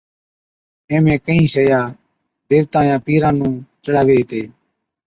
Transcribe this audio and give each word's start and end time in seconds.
ايمھين 0.89 1.19
ڪهِين 1.25 1.45
شئِيا 1.53 1.81
ديوتان 2.49 2.85
يا 2.89 2.97
پِيران 3.05 3.33
نُون 3.39 3.53
چڙھاوي 3.83 4.15
ھِتي 4.19 4.41